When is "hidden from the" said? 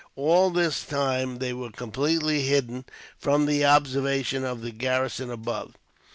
2.41-3.63